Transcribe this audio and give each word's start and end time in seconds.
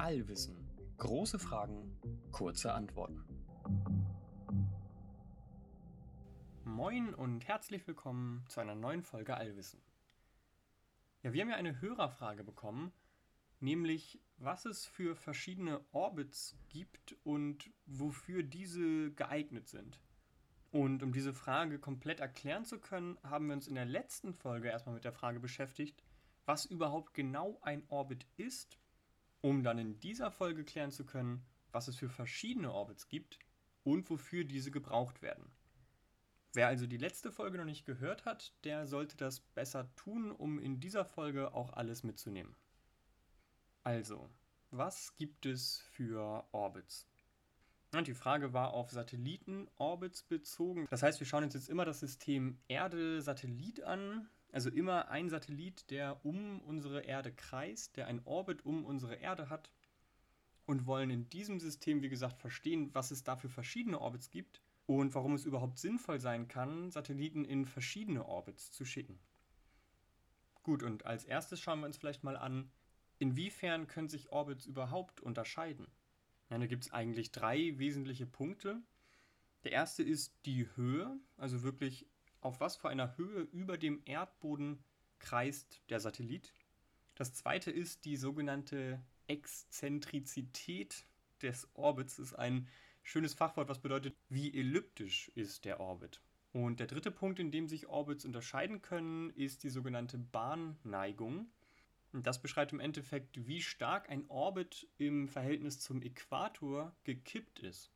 Allwissen. 0.00 0.56
Große 0.96 1.38
Fragen, 1.38 1.94
kurze 2.32 2.72
Antworten. 2.72 3.22
Moin 6.64 7.14
und 7.14 7.46
herzlich 7.46 7.86
willkommen 7.86 8.42
zu 8.48 8.60
einer 8.60 8.74
neuen 8.74 9.02
Folge 9.02 9.36
Allwissen. 9.36 9.82
Ja, 11.22 11.34
wir 11.34 11.42
haben 11.42 11.50
ja 11.50 11.56
eine 11.56 11.82
Hörerfrage 11.82 12.44
bekommen, 12.44 12.92
nämlich 13.60 14.18
was 14.38 14.64
es 14.64 14.86
für 14.86 15.16
verschiedene 15.16 15.84
Orbits 15.92 16.56
gibt 16.70 17.14
und 17.22 17.70
wofür 17.84 18.42
diese 18.42 19.10
geeignet 19.10 19.68
sind. 19.68 20.00
Und 20.70 21.02
um 21.02 21.12
diese 21.12 21.34
Frage 21.34 21.78
komplett 21.78 22.20
erklären 22.20 22.64
zu 22.64 22.80
können, 22.80 23.18
haben 23.22 23.48
wir 23.48 23.52
uns 23.52 23.68
in 23.68 23.74
der 23.74 23.84
letzten 23.84 24.32
Folge 24.32 24.68
erstmal 24.68 24.94
mit 24.94 25.04
der 25.04 25.12
Frage 25.12 25.40
beschäftigt, 25.40 26.02
was 26.46 26.64
überhaupt 26.64 27.12
genau 27.12 27.58
ein 27.60 27.82
Orbit 27.90 28.26
ist, 28.38 28.78
um 29.40 29.62
dann 29.62 29.78
in 29.78 29.98
dieser 30.00 30.30
Folge 30.30 30.64
klären 30.64 30.90
zu 30.90 31.04
können, 31.04 31.44
was 31.72 31.88
es 31.88 31.96
für 31.96 32.08
verschiedene 32.08 32.72
Orbits 32.72 33.08
gibt 33.08 33.38
und 33.84 34.08
wofür 34.10 34.44
diese 34.44 34.70
gebraucht 34.70 35.22
werden. 35.22 35.50
Wer 36.52 36.66
also 36.66 36.86
die 36.86 36.96
letzte 36.96 37.30
Folge 37.30 37.58
noch 37.58 37.64
nicht 37.64 37.86
gehört 37.86 38.24
hat, 38.24 38.52
der 38.64 38.86
sollte 38.86 39.16
das 39.16 39.40
besser 39.40 39.94
tun, 39.94 40.32
um 40.32 40.58
in 40.58 40.80
dieser 40.80 41.04
Folge 41.04 41.54
auch 41.54 41.72
alles 41.72 42.02
mitzunehmen. 42.02 42.56
Also, 43.84 44.28
was 44.70 45.16
gibt 45.16 45.46
es 45.46 45.78
für 45.78 46.44
Orbits? 46.52 47.06
Und 47.92 48.06
die 48.06 48.14
Frage 48.14 48.52
war 48.52 48.72
auf 48.72 48.90
Satellitenorbits 48.90 50.24
bezogen. 50.24 50.86
Das 50.90 51.02
heißt, 51.02 51.18
wir 51.18 51.26
schauen 51.26 51.44
uns 51.44 51.54
jetzt 51.54 51.68
immer 51.68 51.84
das 51.84 52.00
System 52.00 52.58
Erde-Satellit 52.68 53.82
an. 53.82 54.28
Also 54.52 54.70
immer 54.70 55.08
ein 55.08 55.28
Satellit, 55.28 55.90
der 55.90 56.24
um 56.24 56.60
unsere 56.60 57.02
Erde 57.02 57.32
kreist, 57.32 57.96
der 57.96 58.06
ein 58.06 58.20
Orbit 58.24 58.64
um 58.64 58.84
unsere 58.84 59.16
Erde 59.16 59.48
hat. 59.50 59.70
Und 60.66 60.86
wollen 60.86 61.10
in 61.10 61.28
diesem 61.28 61.58
System, 61.58 62.02
wie 62.02 62.08
gesagt, 62.08 62.38
verstehen, 62.38 62.90
was 62.92 63.10
es 63.10 63.24
da 63.24 63.36
für 63.36 63.48
verschiedene 63.48 64.00
Orbits 64.00 64.30
gibt 64.30 64.62
und 64.86 65.14
warum 65.14 65.34
es 65.34 65.44
überhaupt 65.44 65.78
sinnvoll 65.78 66.20
sein 66.20 66.46
kann, 66.48 66.90
Satelliten 66.90 67.44
in 67.44 67.64
verschiedene 67.64 68.24
Orbits 68.26 68.70
zu 68.70 68.84
schicken. 68.84 69.18
Gut, 70.62 70.82
und 70.82 71.06
als 71.06 71.24
erstes 71.24 71.60
schauen 71.60 71.80
wir 71.80 71.86
uns 71.86 71.96
vielleicht 71.96 72.22
mal 72.22 72.36
an, 72.36 72.70
inwiefern 73.18 73.86
können 73.86 74.08
sich 74.08 74.30
Orbits 74.30 74.66
überhaupt 74.66 75.20
unterscheiden. 75.20 75.86
Ja, 76.50 76.58
da 76.58 76.66
gibt 76.66 76.84
es 76.84 76.92
eigentlich 76.92 77.32
drei 77.32 77.78
wesentliche 77.78 78.26
Punkte. 78.26 78.82
Der 79.64 79.72
erste 79.72 80.02
ist 80.02 80.34
die 80.44 80.68
Höhe, 80.76 81.18
also 81.36 81.62
wirklich 81.62 82.06
auf 82.40 82.60
was 82.60 82.76
für 82.76 82.88
einer 82.88 83.16
Höhe 83.16 83.42
über 83.52 83.78
dem 83.78 84.00
Erdboden 84.04 84.82
kreist 85.18 85.82
der 85.90 86.00
Satellit. 86.00 86.52
Das 87.14 87.34
zweite 87.34 87.70
ist 87.70 88.04
die 88.04 88.16
sogenannte 88.16 89.02
Exzentrizität 89.26 91.04
des 91.42 91.68
Orbits. 91.74 92.16
Das 92.16 92.26
ist 92.28 92.34
ein 92.34 92.68
schönes 93.02 93.34
Fachwort, 93.34 93.68
was 93.68 93.80
bedeutet, 93.80 94.16
wie 94.28 94.52
elliptisch 94.52 95.28
ist 95.34 95.64
der 95.64 95.80
Orbit. 95.80 96.20
Und 96.52 96.80
der 96.80 96.86
dritte 96.86 97.10
Punkt, 97.10 97.38
in 97.38 97.50
dem 97.50 97.68
sich 97.68 97.86
Orbits 97.86 98.24
unterscheiden 98.24 98.82
können, 98.82 99.30
ist 99.30 99.62
die 99.62 99.70
sogenannte 99.70 100.18
Bahnneigung. 100.18 101.48
Das 102.12 102.42
beschreibt 102.42 102.72
im 102.72 102.80
Endeffekt, 102.80 103.46
wie 103.46 103.62
stark 103.62 104.10
ein 104.10 104.28
Orbit 104.28 104.88
im 104.98 105.28
Verhältnis 105.28 105.78
zum 105.78 106.02
Äquator 106.02 106.92
gekippt 107.04 107.60
ist. 107.60 107.92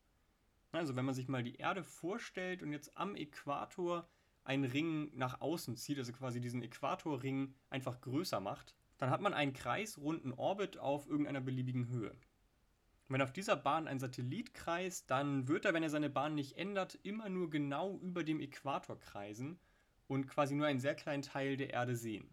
Also 0.71 0.95
wenn 0.95 1.05
man 1.05 1.15
sich 1.15 1.29
mal 1.29 1.43
die 1.43 1.57
Erde 1.57 1.83
vorstellt 1.83 2.63
und 2.63 2.73
jetzt 2.73 2.97
am 2.97 3.17
Äquator 3.17 4.09
einen 4.45 4.65
Ring 4.65 5.11
nach 5.15 5.41
außen 5.41 5.77
zieht, 5.77 5.99
also 5.99 6.13
quasi 6.13 6.41
diesen 6.41 6.63
Äquatorring 6.63 7.55
einfach 7.71 8.01
größer 8.01 8.41
macht, 8.41 8.75
dann 8.99 9.11
hat 9.11 9.21
man 9.21 9.35
einen 9.35 9.53
kreisrunden 9.53 10.33
Orbit 10.33 10.79
auf 10.79 11.09
irgendeiner 11.09 11.41
beliebigen 11.41 11.89
Höhe. 11.89 12.11
Und 12.11 13.15
wenn 13.15 13.23
auf 13.23 13.33
dieser 13.33 13.57
Bahn 13.57 13.87
ein 13.87 13.99
Satellit 13.99 14.55
kreist, 14.55 15.11
dann 15.11 15.49
wird 15.49 15.65
er, 15.65 15.75
wenn 15.75 15.83
er 15.83 15.91
seine 15.91 16.09
Bahn 16.09 16.35
nicht 16.35 16.57
ändert, 16.57 16.99
immer 17.03 17.29
nur 17.29 17.51
genau 17.51 17.99
über 17.99 18.25
dem 18.25 18.41
Äquator 18.41 18.99
kreisen 18.99 19.59
und 20.07 20.27
quasi 20.27 20.55
nur 20.55 20.67
einen 20.67 20.81
sehr 20.81 20.95
kleinen 20.95 21.23
Teil 21.23 21.57
der 21.57 21.71
Erde 21.71 21.97
sehen. 21.97 22.29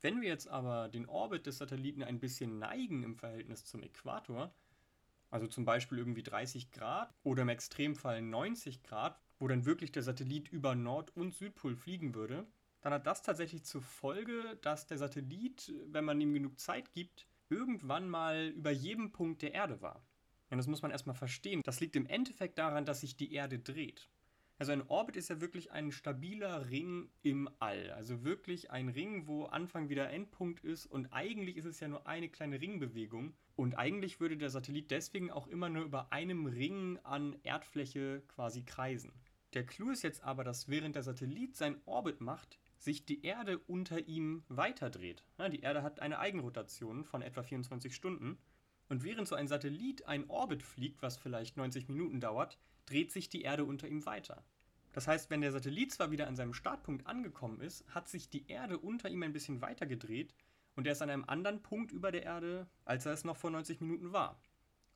Wenn 0.00 0.22
wir 0.22 0.28
jetzt 0.28 0.48
aber 0.48 0.88
den 0.88 1.06
Orbit 1.06 1.46
des 1.46 1.58
Satelliten 1.58 2.02
ein 2.02 2.20
bisschen 2.20 2.58
neigen 2.58 3.02
im 3.02 3.16
Verhältnis 3.16 3.66
zum 3.66 3.82
Äquator, 3.82 4.54
also 5.30 5.46
zum 5.46 5.64
Beispiel 5.64 5.98
irgendwie 5.98 6.22
30 6.22 6.70
Grad 6.70 7.14
oder 7.22 7.42
im 7.42 7.50
Extremfall 7.50 8.22
90 8.22 8.82
Grad, 8.82 9.20
wo 9.40 9.48
dann 9.48 9.64
wirklich 9.64 9.90
der 9.90 10.04
Satellit 10.04 10.52
über 10.52 10.76
Nord- 10.76 11.16
und 11.16 11.34
Südpol 11.34 11.74
fliegen 11.74 12.14
würde, 12.14 12.46
dann 12.82 12.92
hat 12.92 13.06
das 13.06 13.22
tatsächlich 13.22 13.64
zur 13.64 13.82
Folge, 13.82 14.58
dass 14.62 14.86
der 14.86 14.98
Satellit, 14.98 15.72
wenn 15.86 16.04
man 16.04 16.20
ihm 16.20 16.32
genug 16.32 16.60
Zeit 16.60 16.92
gibt, 16.92 17.26
irgendwann 17.48 18.08
mal 18.08 18.48
über 18.48 18.70
jedem 18.70 19.10
Punkt 19.10 19.42
der 19.42 19.54
Erde 19.54 19.82
war. 19.82 20.06
Und 20.50 20.58
das 20.58 20.66
muss 20.66 20.82
man 20.82 20.90
erstmal 20.90 21.16
verstehen. 21.16 21.62
Das 21.64 21.80
liegt 21.80 21.96
im 21.96 22.06
Endeffekt 22.06 22.58
daran, 22.58 22.84
dass 22.84 23.00
sich 23.00 23.16
die 23.16 23.32
Erde 23.32 23.58
dreht. 23.58 24.08
Also 24.58 24.72
ein 24.72 24.86
Orbit 24.88 25.16
ist 25.16 25.30
ja 25.30 25.40
wirklich 25.40 25.72
ein 25.72 25.90
stabiler 25.90 26.68
Ring 26.68 27.08
im 27.22 27.48
All. 27.60 27.92
Also 27.92 28.24
wirklich 28.24 28.70
ein 28.70 28.90
Ring, 28.90 29.26
wo 29.26 29.44
Anfang 29.44 29.88
wieder 29.88 30.10
Endpunkt 30.10 30.62
ist 30.62 30.84
und 30.84 31.14
eigentlich 31.14 31.56
ist 31.56 31.64
es 31.64 31.80
ja 31.80 31.88
nur 31.88 32.06
eine 32.06 32.28
kleine 32.28 32.60
Ringbewegung. 32.60 33.32
Und 33.56 33.74
eigentlich 33.76 34.20
würde 34.20 34.36
der 34.36 34.50
Satellit 34.50 34.90
deswegen 34.90 35.30
auch 35.30 35.46
immer 35.46 35.70
nur 35.70 35.84
über 35.84 36.12
einem 36.12 36.44
Ring 36.44 36.98
an 37.04 37.36
Erdfläche 37.42 38.22
quasi 38.28 38.62
kreisen. 38.62 39.12
Der 39.54 39.66
Clou 39.66 39.90
ist 39.90 40.02
jetzt 40.02 40.22
aber, 40.22 40.44
dass 40.44 40.68
während 40.68 40.94
der 40.94 41.02
Satellit 41.02 41.56
sein 41.56 41.80
Orbit 41.84 42.20
macht, 42.20 42.58
sich 42.78 43.04
die 43.04 43.24
Erde 43.24 43.58
unter 43.58 44.06
ihm 44.06 44.44
weiterdreht. 44.48 45.24
Die 45.52 45.60
Erde 45.60 45.82
hat 45.82 45.98
eine 46.00 46.20
Eigenrotation 46.20 47.04
von 47.04 47.20
etwa 47.20 47.42
24 47.42 47.94
Stunden. 47.94 48.38
Und 48.88 49.02
während 49.02 49.26
so 49.26 49.34
ein 49.34 49.48
Satellit 49.48 50.06
ein 50.06 50.30
Orbit 50.30 50.62
fliegt, 50.62 51.02
was 51.02 51.16
vielleicht 51.16 51.56
90 51.56 51.88
Minuten 51.88 52.20
dauert, 52.20 52.58
dreht 52.86 53.10
sich 53.10 53.28
die 53.28 53.42
Erde 53.42 53.64
unter 53.64 53.88
ihm 53.88 54.06
weiter. 54.06 54.44
Das 54.92 55.08
heißt, 55.08 55.30
wenn 55.30 55.40
der 55.40 55.52
Satellit 55.52 55.92
zwar 55.92 56.10
wieder 56.10 56.26
an 56.26 56.36
seinem 56.36 56.54
Startpunkt 56.54 57.06
angekommen 57.06 57.60
ist, 57.60 57.84
hat 57.88 58.08
sich 58.08 58.30
die 58.30 58.48
Erde 58.48 58.78
unter 58.78 59.08
ihm 59.08 59.22
ein 59.22 59.32
bisschen 59.32 59.60
weiter 59.60 59.86
gedreht 59.86 60.34
und 60.74 60.86
er 60.86 60.92
ist 60.92 61.02
an 61.02 61.10
einem 61.10 61.24
anderen 61.24 61.62
Punkt 61.62 61.92
über 61.92 62.10
der 62.10 62.22
Erde, 62.22 62.68
als 62.84 63.06
er 63.06 63.12
es 63.12 63.24
noch 63.24 63.36
vor 63.36 63.50
90 63.50 63.80
Minuten 63.80 64.12
war. 64.12 64.40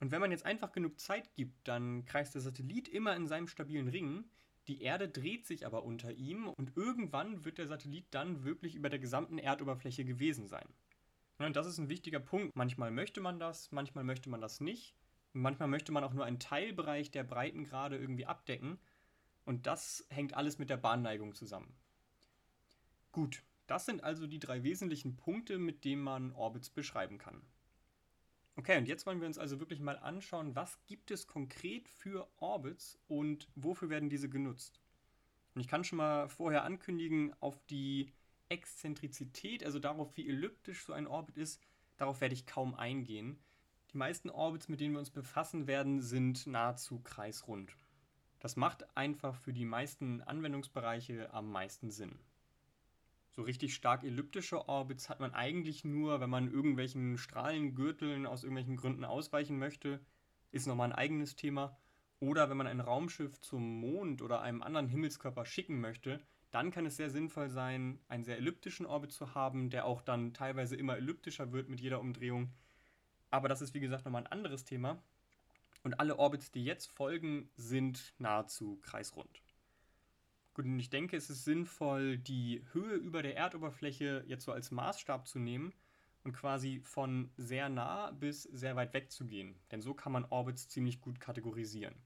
Und 0.00 0.10
wenn 0.10 0.20
man 0.20 0.30
jetzt 0.30 0.44
einfach 0.44 0.72
genug 0.72 0.98
Zeit 0.98 1.32
gibt, 1.34 1.68
dann 1.68 2.04
kreist 2.04 2.34
der 2.34 2.42
Satellit 2.42 2.88
immer 2.88 3.14
in 3.14 3.26
seinem 3.26 3.48
stabilen 3.48 3.88
Ring, 3.88 4.24
die 4.68 4.82
Erde 4.82 5.08
dreht 5.08 5.46
sich 5.46 5.66
aber 5.66 5.84
unter 5.84 6.12
ihm 6.12 6.48
und 6.48 6.76
irgendwann 6.76 7.44
wird 7.44 7.58
der 7.58 7.66
Satellit 7.66 8.06
dann 8.10 8.44
wirklich 8.44 8.74
über 8.74 8.88
der 8.88 8.98
gesamten 8.98 9.38
Erdoberfläche 9.38 10.04
gewesen 10.04 10.48
sein. 10.48 10.66
Und 11.38 11.56
das 11.56 11.66
ist 11.66 11.78
ein 11.78 11.88
wichtiger 11.88 12.20
Punkt. 12.20 12.54
Manchmal 12.56 12.90
möchte 12.90 13.20
man 13.20 13.38
das, 13.38 13.72
manchmal 13.72 14.04
möchte 14.04 14.30
man 14.30 14.40
das 14.40 14.60
nicht. 14.60 14.94
Manchmal 15.32 15.68
möchte 15.68 15.90
man 15.92 16.04
auch 16.04 16.14
nur 16.14 16.24
einen 16.24 16.38
Teilbereich 16.38 17.10
der 17.10 17.24
Breitengrade 17.24 17.98
irgendwie 17.98 18.26
abdecken. 18.26 18.78
Und 19.44 19.66
das 19.66 20.06
hängt 20.10 20.34
alles 20.34 20.58
mit 20.58 20.70
der 20.70 20.76
Bahnneigung 20.76 21.34
zusammen. 21.34 21.74
Gut, 23.12 23.42
das 23.66 23.84
sind 23.86 24.02
also 24.02 24.26
die 24.26 24.38
drei 24.38 24.62
wesentlichen 24.62 25.16
Punkte, 25.16 25.58
mit 25.58 25.84
denen 25.84 26.02
man 26.02 26.32
Orbits 26.32 26.70
beschreiben 26.70 27.18
kann. 27.18 27.42
Okay, 28.56 28.78
und 28.78 28.86
jetzt 28.86 29.04
wollen 29.04 29.20
wir 29.20 29.26
uns 29.26 29.38
also 29.38 29.58
wirklich 29.58 29.80
mal 29.80 29.98
anschauen, 29.98 30.54
was 30.54 30.78
gibt 30.86 31.10
es 31.10 31.26
konkret 31.26 31.88
für 31.88 32.28
Orbits 32.36 32.98
und 33.08 33.48
wofür 33.56 33.90
werden 33.90 34.10
diese 34.10 34.28
genutzt. 34.28 34.80
Und 35.54 35.60
ich 35.60 35.68
kann 35.68 35.82
schon 35.82 35.98
mal 35.98 36.28
vorher 36.28 36.64
ankündigen, 36.64 37.34
auf 37.40 37.60
die 37.66 38.12
Exzentrizität, 38.48 39.64
also 39.64 39.78
darauf, 39.80 40.16
wie 40.16 40.28
elliptisch 40.28 40.84
so 40.84 40.92
ein 40.92 41.06
Orbit 41.08 41.36
ist, 41.36 41.60
darauf 41.96 42.20
werde 42.20 42.34
ich 42.34 42.46
kaum 42.46 42.74
eingehen. 42.74 43.38
Die 43.92 43.96
meisten 43.96 44.30
Orbits, 44.30 44.68
mit 44.68 44.80
denen 44.80 44.94
wir 44.94 45.00
uns 45.00 45.10
befassen 45.10 45.66
werden, 45.66 46.00
sind 46.00 46.46
nahezu 46.46 47.00
kreisrund. 47.00 47.76
Das 48.38 48.56
macht 48.56 48.96
einfach 48.96 49.34
für 49.36 49.52
die 49.52 49.64
meisten 49.64 50.20
Anwendungsbereiche 50.20 51.32
am 51.32 51.50
meisten 51.50 51.90
Sinn. 51.90 52.18
So 53.36 53.42
richtig 53.42 53.74
stark 53.74 54.04
elliptische 54.04 54.68
Orbits 54.68 55.08
hat 55.08 55.18
man 55.18 55.34
eigentlich 55.34 55.84
nur, 55.84 56.20
wenn 56.20 56.30
man 56.30 56.52
irgendwelchen 56.52 57.18
Strahlengürteln 57.18 58.26
aus 58.26 58.44
irgendwelchen 58.44 58.76
Gründen 58.76 59.04
ausweichen 59.04 59.58
möchte. 59.58 59.98
Ist 60.52 60.68
nochmal 60.68 60.90
ein 60.90 60.96
eigenes 60.96 61.34
Thema. 61.34 61.76
Oder 62.20 62.48
wenn 62.48 62.56
man 62.56 62.68
ein 62.68 62.78
Raumschiff 62.78 63.40
zum 63.40 63.80
Mond 63.80 64.22
oder 64.22 64.40
einem 64.40 64.62
anderen 64.62 64.86
Himmelskörper 64.86 65.46
schicken 65.46 65.80
möchte, 65.80 66.20
dann 66.52 66.70
kann 66.70 66.86
es 66.86 66.96
sehr 66.96 67.10
sinnvoll 67.10 67.50
sein, 67.50 67.98
einen 68.06 68.22
sehr 68.22 68.36
elliptischen 68.36 68.86
Orbit 68.86 69.10
zu 69.10 69.34
haben, 69.34 69.68
der 69.68 69.84
auch 69.84 70.00
dann 70.00 70.32
teilweise 70.32 70.76
immer 70.76 70.96
elliptischer 70.96 71.50
wird 71.50 71.68
mit 71.68 71.80
jeder 71.80 71.98
Umdrehung. 71.98 72.52
Aber 73.30 73.48
das 73.48 73.62
ist 73.62 73.74
wie 73.74 73.80
gesagt 73.80 74.04
nochmal 74.04 74.22
ein 74.22 74.30
anderes 74.30 74.64
Thema. 74.64 75.02
Und 75.82 75.98
alle 75.98 76.20
Orbits, 76.20 76.52
die 76.52 76.64
jetzt 76.64 76.92
folgen, 76.92 77.50
sind 77.56 78.14
nahezu 78.18 78.78
kreisrund. 78.82 79.42
Gut, 80.54 80.66
und 80.66 80.78
ich 80.78 80.88
denke, 80.88 81.16
es 81.16 81.30
ist 81.30 81.44
sinnvoll, 81.44 82.16
die 82.16 82.64
Höhe 82.72 82.94
über 82.94 83.22
der 83.22 83.36
Erdoberfläche 83.36 84.24
jetzt 84.28 84.44
so 84.44 84.52
als 84.52 84.70
Maßstab 84.70 85.26
zu 85.26 85.40
nehmen 85.40 85.74
und 86.22 86.32
quasi 86.32 86.80
von 86.80 87.30
sehr 87.36 87.68
nah 87.68 88.12
bis 88.12 88.44
sehr 88.44 88.76
weit 88.76 88.94
weg 88.94 89.10
zu 89.10 89.26
gehen. 89.26 89.56
Denn 89.72 89.82
so 89.82 89.94
kann 89.94 90.12
man 90.12 90.24
Orbits 90.24 90.68
ziemlich 90.68 91.00
gut 91.00 91.18
kategorisieren. 91.18 91.96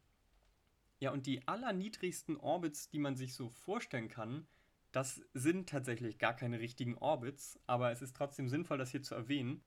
Ja, 0.98 1.12
und 1.12 1.26
die 1.26 1.46
allerniedrigsten 1.46 2.38
Orbits, 2.38 2.88
die 2.88 2.98
man 2.98 3.16
sich 3.16 3.34
so 3.34 3.50
vorstellen 3.50 4.08
kann, 4.08 4.48
das 4.92 5.20
sind 5.34 5.68
tatsächlich 5.68 6.18
gar 6.18 6.34
keine 6.34 6.58
richtigen 6.58 6.96
Orbits, 6.96 7.60
aber 7.66 7.92
es 7.92 8.00
ist 8.00 8.16
trotzdem 8.16 8.48
sinnvoll, 8.48 8.78
das 8.78 8.90
hier 8.90 9.02
zu 9.02 9.14
erwähnen. 9.14 9.62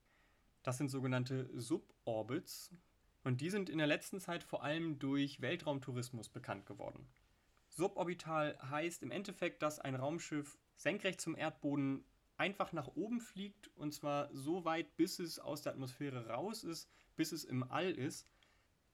Das 0.64 0.78
sind 0.78 0.90
sogenannte 0.90 1.48
Suborbits 1.54 2.74
und 3.22 3.40
die 3.40 3.50
sind 3.50 3.70
in 3.70 3.78
der 3.78 3.86
letzten 3.86 4.18
Zeit 4.18 4.42
vor 4.42 4.64
allem 4.64 4.98
durch 4.98 5.40
Weltraumtourismus 5.40 6.28
bekannt 6.28 6.66
geworden. 6.66 7.08
Suborbital 7.74 8.58
heißt 8.70 9.02
im 9.02 9.10
Endeffekt, 9.10 9.62
dass 9.62 9.78
ein 9.78 9.94
Raumschiff 9.94 10.58
senkrecht 10.76 11.20
zum 11.20 11.36
Erdboden 11.36 12.04
einfach 12.36 12.72
nach 12.72 12.88
oben 12.88 13.20
fliegt 13.20 13.68
und 13.76 13.92
zwar 13.92 14.28
so 14.34 14.64
weit, 14.64 14.96
bis 14.96 15.18
es 15.18 15.38
aus 15.38 15.62
der 15.62 15.72
Atmosphäre 15.72 16.28
raus 16.28 16.64
ist, 16.64 16.88
bis 17.16 17.32
es 17.32 17.44
im 17.44 17.62
All 17.62 17.90
ist, 17.90 18.28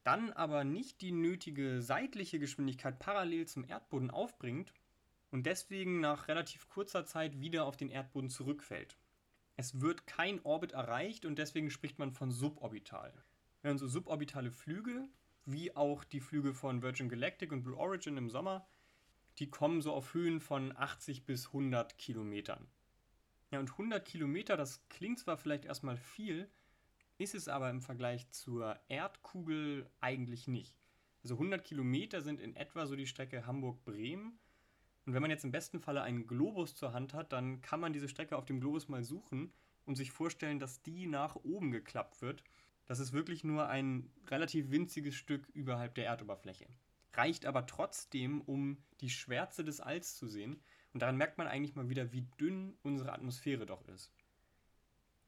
dann 0.05 0.33
aber 0.33 0.65
nicht 0.65 1.01
die 1.01 1.13
nötige 1.13 1.83
seitliche 1.83 2.39
Geschwindigkeit 2.39 2.99
parallel 2.99 3.47
zum 3.47 3.65
Erdboden 3.65 4.11
aufbringt 4.11 4.73
und 5.31 5.47
deswegen 5.47 6.01
nach 6.01 6.29
relativ 6.29 6.69
kurzer 6.69 7.05
Zeit 7.05 7.41
wieder 7.41 7.65
auf 7.65 7.77
den 7.77 7.91
Erdboden 7.91 8.31
zurückfällt. 8.31 8.97
Es 9.57 9.81
wird 9.81 10.07
kein 10.07 10.41
Orbit 10.45 10.73
erreicht 10.73 11.25
und 11.25 11.37
deswegen 11.37 11.71
spricht 11.71 11.99
man 11.99 12.13
von 12.13 12.31
suborbital. 12.31 13.13
Während 13.63 13.81
so 13.81 13.89
suborbitale 13.89 14.53
Flüge, 14.53 15.09
wie 15.50 15.75
auch 15.75 16.05
die 16.05 16.21
Flüge 16.21 16.53
von 16.53 16.83
Virgin 16.83 17.09
Galactic 17.09 17.53
und 17.53 17.62
Blue 17.62 17.77
Origin 17.77 18.19
im 18.19 18.29
Sommer, 18.29 18.67
die 19.39 19.49
kommen 19.49 19.81
so 19.81 19.95
auf 19.95 20.12
Höhen 20.12 20.41
von 20.41 20.77
80 20.77 21.25
bis 21.25 21.47
100 21.47 21.97
Kilometern. 21.97 22.67
Ja, 23.50 23.59
und 23.59 23.71
100 23.71 24.05
Kilometer, 24.05 24.59
das 24.59 24.87
klingt 24.91 25.19
zwar 25.19 25.39
vielleicht 25.39 25.65
erstmal 25.65 25.97
viel, 25.97 26.50
ist 27.17 27.35
es 27.35 27.49
aber 27.49 27.71
im 27.71 27.81
Vergleich 27.81 28.31
zur 28.31 28.79
Erdkugel 28.89 29.91
eigentlich 30.00 30.49
nicht. 30.49 30.77
Also 31.23 31.37
100 31.37 31.65
Kilometer 31.65 32.21
sind 32.21 32.41
in 32.41 32.55
etwa 32.55 32.87
so 32.87 32.95
die 32.95 33.06
Strecke 33.06 33.47
Hamburg-Bremen. 33.47 34.39
Und 35.06 35.15
wenn 35.15 35.23
man 35.23 35.31
jetzt 35.31 35.45
im 35.45 35.50
besten 35.50 35.81
Falle 35.81 36.03
einen 36.03 36.27
Globus 36.27 36.75
zur 36.75 36.93
Hand 36.93 37.15
hat, 37.15 37.33
dann 37.33 37.62
kann 37.62 37.81
man 37.81 37.95
diese 37.95 38.09
Strecke 38.09 38.37
auf 38.37 38.45
dem 38.45 38.61
Globus 38.61 38.89
mal 38.89 39.03
suchen 39.03 39.53
und 39.87 39.97
sich 39.97 40.12
vorstellen, 40.12 40.59
dass 40.59 40.83
die 40.83 41.06
nach 41.06 41.37
oben 41.37 41.71
geklappt 41.71 42.21
wird. 42.21 42.45
Das 42.88 43.00
ist 43.00 43.12
wirklich 43.12 43.44
nur 43.44 43.69
ein 43.69 44.11
relativ 44.29 44.70
winziges 44.70 45.14
Stück 45.14 45.46
überhalb 45.50 45.94
der 45.94 46.06
Erdoberfläche. 46.06 46.67
Reicht 47.12 47.44
aber 47.44 47.67
trotzdem, 47.67 48.40
um 48.40 48.79
die 49.02 49.11
Schwärze 49.11 49.62
des 49.62 49.81
Alls 49.81 50.17
zu 50.17 50.26
sehen. 50.26 50.62
Und 50.94 51.02
daran 51.02 51.19
merkt 51.19 51.37
man 51.37 51.46
eigentlich 51.46 51.76
mal 51.76 51.90
wieder, 51.90 52.12
wie 52.12 52.26
dünn 52.40 52.79
unsere 52.82 53.12
Atmosphäre 53.12 53.67
doch 53.67 53.87
ist. 53.88 54.11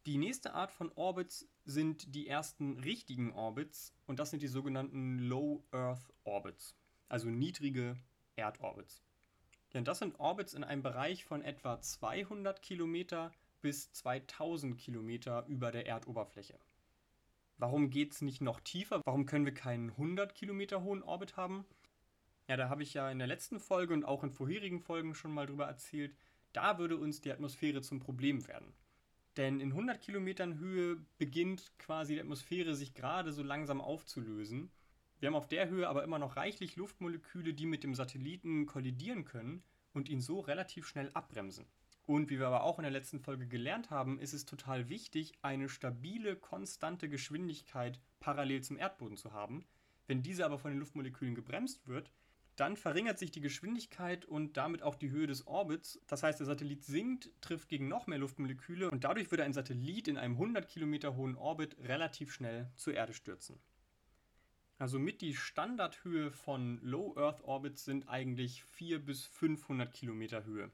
Die 0.07 0.17
nächste 0.17 0.55
Art 0.55 0.73
von 0.73 0.91
Orbits 0.93 1.51
sind 1.67 2.15
die 2.15 2.27
ersten 2.27 2.79
richtigen 2.79 3.33
Orbits 3.35 3.95
und 4.07 4.19
das 4.19 4.31
sind 4.31 4.43
die 4.43 4.49
sogenannten 4.49 5.19
Low 5.19 5.63
Earth 5.71 6.15
Orbits, 6.25 6.75
also 7.11 7.29
niedrige 7.29 7.99
Erdorbits. 8.37 9.03
Ja, 9.75 9.83
das 9.83 9.99
sind 9.99 10.19
Orbits 10.19 10.55
in 10.55 10.65
einem 10.65 10.83
Bereich 10.83 11.27
von 11.27 11.43
etwa 11.43 11.79
200 11.79 12.63
Kilometer 12.63 13.31
bis 13.61 13.93
2000 13.93 14.79
Kilometer 14.79 15.45
über 15.49 15.71
der 15.71 15.87
Erdoberfläche. 15.87 16.59
Warum 17.61 17.91
geht 17.91 18.13
es 18.13 18.23
nicht 18.23 18.41
noch 18.41 18.59
tiefer? 18.61 19.03
Warum 19.05 19.27
können 19.27 19.45
wir 19.45 19.53
keinen 19.53 19.91
100 19.91 20.35
Kilometer 20.35 20.83
hohen 20.83 21.03
Orbit 21.03 21.37
haben? 21.37 21.67
Ja, 22.49 22.57
da 22.57 22.71
habe 22.71 22.83
ich 22.83 22.95
ja 22.95 23.11
in 23.11 23.19
der 23.19 23.27
letzten 23.27 23.61
Folge 23.61 23.93
und 23.93 24.03
auch 24.03 24.25
in 24.25 24.31
vorherigen 24.31 24.81
Folgen 24.81 25.15
schon 25.15 25.35
mal 25.35 25.47
drüber 25.47 25.67
erzählt. 25.67 26.17
Da 26.55 26.79
würde 26.79 26.97
uns 26.97 27.21
die 27.21 27.31
Atmosphäre 27.31 27.83
zum 27.83 28.01
Problem 28.01 28.49
werden. 28.49 28.73
Denn 29.37 29.61
in 29.61 29.73
100 29.73 30.01
Kilometern 30.01 30.59
Höhe 30.59 31.05
beginnt 31.19 31.71
quasi 31.79 32.15
die 32.15 32.21
Atmosphäre 32.21 32.75
sich 32.75 32.95
gerade 32.95 33.31
so 33.31 33.43
langsam 33.43 33.83
aufzulösen. 33.83 34.71
Wir 35.19 35.27
haben 35.27 35.37
auf 35.37 35.47
der 35.47 35.69
Höhe 35.69 35.87
aber 35.87 36.03
immer 36.03 36.19
noch 36.19 36.37
reichlich 36.37 36.77
Luftmoleküle, 36.77 37.53
die 37.53 37.67
mit 37.67 37.85
dem 37.85 37.95
Satelliten 37.95 38.65
kollidieren 38.65 39.27
können 39.27 39.63
und 39.93 40.09
ihn 40.09 40.23
so 40.23 40.41
relativ 40.41 40.89
schnell 40.89 41.11
abbremsen. 41.13 41.67
Und 42.07 42.31
wie 42.31 42.39
wir 42.39 42.47
aber 42.47 42.65
auch 42.65 42.79
in 42.79 42.83
der 42.83 42.91
letzten 42.91 43.21
Folge 43.21 43.47
gelernt 43.47 43.91
haben, 43.91 44.19
ist 44.19 44.33
es 44.33 44.45
total 44.45 44.89
wichtig, 44.89 45.33
eine 45.43 45.69
stabile, 45.69 46.37
konstante 46.37 47.09
Geschwindigkeit 47.09 48.01
parallel 48.19 48.63
zum 48.63 48.79
Erdboden 48.79 49.17
zu 49.17 49.33
haben. 49.33 49.65
Wenn 50.07 50.23
diese 50.23 50.45
aber 50.45 50.59
von 50.59 50.73
den 50.73 50.81
Luftmolekülen 50.81 51.35
gebremst 51.35 51.87
wird, 51.87 52.11
dann 52.57 52.77
verringert 52.77 53.19
sich 53.19 53.31
die 53.31 53.41
Geschwindigkeit 53.41 54.27
und 54.27 54.57
damit 54.57 54.83
auch 54.83 54.95
die 54.95 55.11
Höhe 55.11 55.27
des 55.27 55.47
Orbits. 55.47 55.99
Das 56.07 56.23
heißt, 56.23 56.41
der 56.41 56.47
Satellit 56.47 56.85
sinkt, 56.85 57.31
trifft 57.41 57.69
gegen 57.69 57.89
noch 57.89 58.07
mehr 58.07 58.19
Luftmoleküle 58.19 58.91
und 58.91 59.05
dadurch 59.05 59.31
würde 59.31 59.45
ein 59.45 59.55
Satellit 59.55 60.09
in 60.09 60.19
einem 60.19 60.35
100 60.35 60.69
Kilometer 60.69 61.17
hohen 61.17 61.37
Orbit 61.37 61.79
relativ 61.79 62.33
schnell 62.33 62.71
zur 62.77 62.95
Erde 62.95 63.15
stürzen. 63.15 63.59
Also 64.79 64.99
mit 64.99 65.21
die 65.21 65.35
Standardhöhe 65.35 66.31
von 66.31 66.81
Low 66.83 67.15
Earth 67.17 67.43
Orbits 67.45 67.85
sind 67.85 68.09
eigentlich 68.09 68.65
400 68.65 69.07
bis 69.07 69.25
500 69.27 69.93
Kilometer 69.93 70.45
Höhe. 70.45 70.71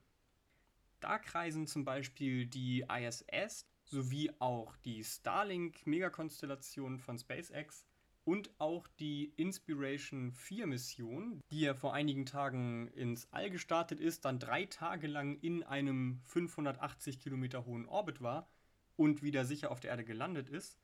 Da 1.01 1.19
kreisen 1.19 1.67
zum 1.67 1.85
Beispiel 1.85 2.47
die 2.47 2.85
ISS 2.89 3.67
sowie 3.85 4.31
auch 4.39 4.77
die 4.79 5.05
Starlink-Megakonstellation 5.05 6.99
von 6.99 7.19
SpaceX 7.19 7.87
und 8.25 8.51
auch 8.59 8.89
die 8.99 9.33
Inspiration 9.37 10.33
4 10.33 10.67
Mission, 10.67 11.41
die 11.53 11.61
ja 11.61 11.75
vor 11.75 11.95
einigen 11.95 12.27
Tagen 12.27 12.89
ins 12.89 13.33
All 13.33 13.51
gestartet 13.51 14.01
ist, 14.01 14.25
dann 14.25 14.41
drei 14.41 14.67
Tage 14.67 15.07
lang 15.07 15.39
in 15.41 15.63
einem 15.63 16.21
580 16.25 17.21
Kilometer 17.21 17.65
hohen 17.67 17.87
Orbit 17.87 18.21
war 18.21 18.51
und 18.97 19.23
wieder 19.23 19.45
sicher 19.45 19.71
auf 19.71 19.79
der 19.79 19.93
Erde 19.93 20.05
gelandet 20.05 20.49
ist. 20.49 20.81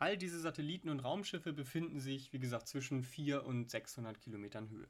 All 0.00 0.18
diese 0.18 0.40
Satelliten 0.40 0.88
und 0.88 1.00
Raumschiffe 1.00 1.52
befinden 1.52 2.00
sich, 2.00 2.32
wie 2.32 2.40
gesagt, 2.40 2.66
zwischen 2.66 3.04
400 3.04 3.46
und 3.46 3.70
600 3.70 4.20
Kilometern 4.20 4.68
Höhe. 4.70 4.88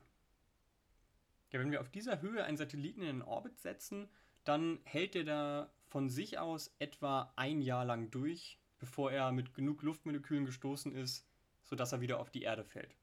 Ja, 1.54 1.60
wenn 1.60 1.70
wir 1.70 1.80
auf 1.80 1.88
dieser 1.88 2.20
Höhe 2.20 2.42
einen 2.42 2.56
Satelliten 2.56 3.02
in 3.02 3.06
den 3.06 3.22
Orbit 3.22 3.60
setzen, 3.60 4.08
dann 4.42 4.80
hält 4.82 5.14
er 5.14 5.22
da 5.22 5.72
von 5.86 6.10
sich 6.10 6.40
aus 6.40 6.74
etwa 6.80 7.32
ein 7.36 7.60
Jahr 7.60 7.84
lang 7.84 8.10
durch, 8.10 8.58
bevor 8.80 9.12
er 9.12 9.30
mit 9.30 9.54
genug 9.54 9.84
Luftmolekülen 9.84 10.46
gestoßen 10.46 10.92
ist, 10.96 11.24
sodass 11.62 11.92
er 11.92 12.00
wieder 12.00 12.18
auf 12.18 12.28
die 12.28 12.42
Erde 12.42 12.64
fällt. 12.64 12.96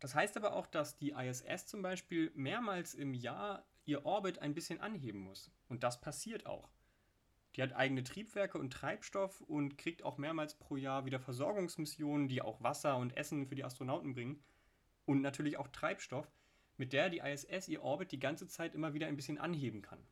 Das 0.00 0.16
heißt 0.16 0.36
aber 0.36 0.54
auch, 0.54 0.66
dass 0.66 0.96
die 0.96 1.12
ISS 1.12 1.68
zum 1.68 1.80
Beispiel 1.80 2.32
mehrmals 2.34 2.94
im 2.94 3.14
Jahr 3.14 3.64
ihr 3.84 4.04
Orbit 4.04 4.40
ein 4.40 4.52
bisschen 4.52 4.80
anheben 4.80 5.20
muss. 5.20 5.52
Und 5.68 5.84
das 5.84 6.00
passiert 6.00 6.44
auch. 6.44 6.72
Die 7.54 7.62
hat 7.62 7.72
eigene 7.72 8.02
Triebwerke 8.02 8.58
und 8.58 8.72
Treibstoff 8.72 9.42
und 9.42 9.78
kriegt 9.78 10.02
auch 10.02 10.18
mehrmals 10.18 10.56
pro 10.56 10.74
Jahr 10.74 11.04
wieder 11.04 11.20
Versorgungsmissionen, 11.20 12.26
die 12.26 12.42
auch 12.42 12.64
Wasser 12.64 12.96
und 12.96 13.16
Essen 13.16 13.46
für 13.46 13.54
die 13.54 13.62
Astronauten 13.62 14.12
bringen. 14.12 14.42
Und 15.04 15.20
natürlich 15.20 15.56
auch 15.56 15.68
Treibstoff, 15.68 16.26
mit 16.76 16.92
der 16.92 17.10
die 17.10 17.18
ISS 17.18 17.68
ihr 17.68 17.82
Orbit 17.82 18.12
die 18.12 18.20
ganze 18.20 18.46
Zeit 18.48 18.74
immer 18.74 18.94
wieder 18.94 19.06
ein 19.06 19.16
bisschen 19.16 19.38
anheben 19.38 19.82
kann. 19.82 20.06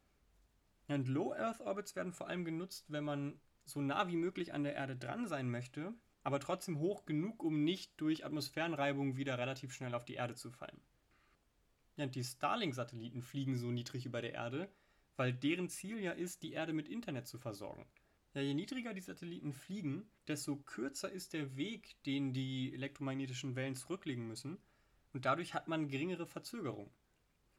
Und 0.88 1.08
Low 1.08 1.32
Earth 1.34 1.60
Orbits 1.60 1.94
werden 1.94 2.12
vor 2.12 2.28
allem 2.28 2.44
genutzt, 2.44 2.86
wenn 2.88 3.04
man 3.04 3.40
so 3.64 3.80
nah 3.80 4.08
wie 4.08 4.16
möglich 4.16 4.52
an 4.52 4.64
der 4.64 4.74
Erde 4.74 4.96
dran 4.96 5.26
sein 5.26 5.50
möchte 5.50 5.94
aber 6.22 6.40
trotzdem 6.40 6.78
hoch 6.78 7.06
genug, 7.06 7.42
um 7.42 7.64
nicht 7.64 8.00
durch 8.00 8.24
Atmosphärenreibung 8.24 9.16
wieder 9.16 9.38
relativ 9.38 9.72
schnell 9.72 9.94
auf 9.94 10.04
die 10.04 10.14
Erde 10.14 10.34
zu 10.34 10.50
fallen. 10.50 10.80
Ja, 11.96 12.06
die 12.06 12.24
Starlink-Satelliten 12.24 13.22
fliegen 13.22 13.56
so 13.56 13.70
niedrig 13.70 14.06
über 14.06 14.20
der 14.20 14.32
Erde, 14.32 14.70
weil 15.16 15.32
deren 15.32 15.68
Ziel 15.68 15.98
ja 15.98 16.12
ist, 16.12 16.42
die 16.42 16.52
Erde 16.52 16.72
mit 16.72 16.88
Internet 16.88 17.26
zu 17.26 17.38
versorgen. 17.38 17.86
Ja, 18.34 18.42
je 18.42 18.54
niedriger 18.54 18.94
die 18.94 19.00
Satelliten 19.00 19.52
fliegen, 19.52 20.08
desto 20.28 20.56
kürzer 20.56 21.10
ist 21.10 21.32
der 21.32 21.56
Weg, 21.56 22.00
den 22.04 22.32
die 22.32 22.72
elektromagnetischen 22.74 23.56
Wellen 23.56 23.74
zurücklegen 23.74 24.28
müssen, 24.28 24.58
und 25.12 25.24
dadurch 25.24 25.54
hat 25.54 25.68
man 25.68 25.88
geringere 25.88 26.26
Verzögerung. 26.26 26.90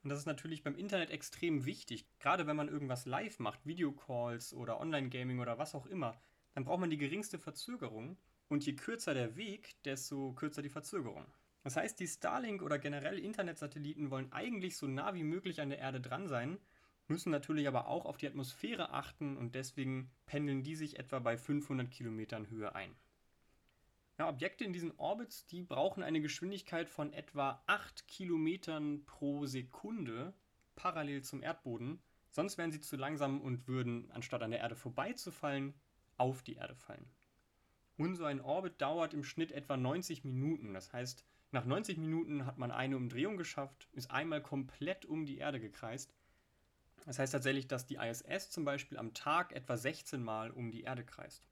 Und 0.03 0.09
das 0.09 0.19
ist 0.19 0.25
natürlich 0.25 0.63
beim 0.63 0.75
Internet 0.75 1.11
extrem 1.11 1.65
wichtig, 1.65 2.05
gerade 2.19 2.47
wenn 2.47 2.55
man 2.55 2.69
irgendwas 2.69 3.05
live 3.05 3.39
macht, 3.39 3.65
Videocalls 3.65 4.53
oder 4.53 4.79
Online-Gaming 4.79 5.39
oder 5.39 5.59
was 5.59 5.75
auch 5.75 5.85
immer, 5.85 6.19
dann 6.53 6.65
braucht 6.65 6.79
man 6.79 6.89
die 6.89 6.97
geringste 6.97 7.37
Verzögerung 7.37 8.17
und 8.47 8.65
je 8.65 8.73
kürzer 8.73 9.13
der 9.13 9.35
Weg, 9.35 9.75
desto 9.83 10.33
kürzer 10.33 10.61
die 10.61 10.69
Verzögerung. 10.69 11.25
Das 11.63 11.75
heißt, 11.75 11.99
die 11.99 12.07
Starlink 12.07 12.63
oder 12.63 12.79
generell 12.79 13.19
Internetsatelliten 13.19 14.09
wollen 14.09 14.31
eigentlich 14.31 14.75
so 14.77 14.87
nah 14.87 15.13
wie 15.13 15.23
möglich 15.23 15.61
an 15.61 15.69
der 15.69 15.79
Erde 15.79 16.01
dran 16.01 16.27
sein, 16.27 16.57
müssen 17.07 17.31
natürlich 17.31 17.67
aber 17.67 17.87
auch 17.87 18.05
auf 18.05 18.17
die 18.17 18.27
Atmosphäre 18.27 18.91
achten 18.91 19.37
und 19.37 19.53
deswegen 19.53 20.09
pendeln 20.25 20.63
die 20.63 20.75
sich 20.75 20.97
etwa 20.97 21.19
bei 21.19 21.37
500 21.37 21.91
Kilometern 21.91 22.49
Höhe 22.49 22.73
ein. 22.73 22.95
Ja, 24.21 24.29
Objekte 24.29 24.63
in 24.63 24.71
diesen 24.71 24.91
Orbits, 24.99 25.47
die 25.47 25.63
brauchen 25.63 26.03
eine 26.03 26.21
Geschwindigkeit 26.21 26.89
von 26.89 27.11
etwa 27.11 27.63
8 27.65 28.07
Kilometern 28.07 29.03
pro 29.03 29.47
Sekunde 29.47 30.35
parallel 30.75 31.23
zum 31.23 31.41
Erdboden, 31.41 31.99
sonst 32.29 32.59
wären 32.59 32.71
sie 32.71 32.81
zu 32.81 32.97
langsam 32.97 33.41
und 33.41 33.67
würden, 33.67 34.11
anstatt 34.11 34.43
an 34.43 34.51
der 34.51 34.59
Erde 34.59 34.75
vorbeizufallen, 34.75 35.73
auf 36.17 36.43
die 36.43 36.53
Erde 36.53 36.75
fallen. 36.75 37.09
Und 37.97 38.13
so 38.13 38.25
ein 38.25 38.41
Orbit 38.41 38.79
dauert 38.79 39.15
im 39.15 39.23
Schnitt 39.23 39.51
etwa 39.51 39.75
90 39.75 40.23
Minuten. 40.23 40.75
Das 40.75 40.93
heißt, 40.93 41.25
nach 41.49 41.65
90 41.65 41.97
Minuten 41.97 42.45
hat 42.45 42.59
man 42.59 42.69
eine 42.69 42.97
Umdrehung 42.97 43.37
geschafft, 43.37 43.89
ist 43.91 44.11
einmal 44.11 44.43
komplett 44.43 45.03
um 45.07 45.25
die 45.25 45.39
Erde 45.39 45.59
gekreist. 45.59 46.13
Das 47.05 47.17
heißt 47.17 47.33
tatsächlich, 47.33 47.67
dass 47.67 47.87
die 47.87 47.95
ISS 47.95 48.51
zum 48.51 48.65
Beispiel 48.65 48.99
am 48.99 49.15
Tag 49.15 49.51
etwa 49.51 49.77
16 49.77 50.21
Mal 50.21 50.51
um 50.51 50.69
die 50.69 50.83
Erde 50.83 51.03
kreist. 51.03 51.43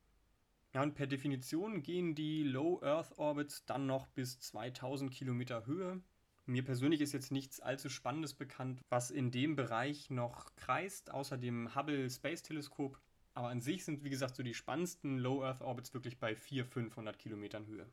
Ja, 0.74 0.84
und 0.84 0.94
per 0.94 1.08
Definition 1.08 1.82
gehen 1.82 2.14
die 2.14 2.44
Low 2.44 2.80
Earth 2.84 3.18
Orbits 3.18 3.66
dann 3.66 3.88
noch 3.88 4.08
bis 4.08 4.40
2000 4.40 5.12
Kilometer 5.12 5.66
Höhe. 5.66 6.02
Mir 6.46 6.64
persönlich 6.64 7.02
ist 7.02 7.14
jetzt 7.14 7.32
nichts 7.32 7.60
allzu 7.60 7.90
Spannendes 7.90 8.36
bekannt, 8.36 8.82
was 8.90 9.10
in 9.10 9.32
dem 9.32 9.56
Bereich 9.56 10.10
noch 10.10 10.56
kreist, 10.56 11.12
außer 11.12 11.38
dem 11.38 11.76
Hubble 11.76 12.10
Space 12.10 12.44
Teleskop. 12.44 13.00
Aber 13.34 13.50
an 13.50 13.62
sich 13.62 13.84
sind, 13.84 14.04
wie 14.04 14.10
gesagt, 14.10 14.36
so 14.36 14.44
die 14.44 14.54
spannendsten 14.54 15.18
Low 15.18 15.44
Earth 15.44 15.62
Orbits 15.62 15.94
wirklich 15.94 16.20
bei 16.20 16.36
400, 16.36 16.72
500 16.72 17.20
Kilometern 17.20 17.66
Höhe. 17.66 17.88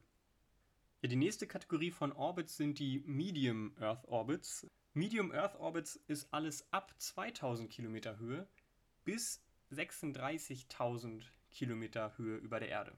Ja, 1.03 1.09
die 1.09 1.17
nächste 1.17 1.47
Kategorie 1.47 1.91
von 1.91 2.13
Orbits 2.13 2.57
sind 2.57 2.79
die 2.79 3.03
Medium 3.07 3.75
Earth 3.79 4.05
Orbits. 4.07 4.67
Medium 4.93 5.31
Earth 5.33 5.59
Orbits 5.61 5.97
ist 6.09 6.33
alles 6.33 6.67
ab 6.73 6.95
2000 6.99 7.71
Kilometer 7.71 8.19
Höhe 8.19 8.49
bis 9.05 9.46
36.000 9.73 11.23
Kilometer 11.51 12.17
Höhe 12.19 12.37
über 12.37 12.61
der 12.61 12.69
Erde. 12.69 12.93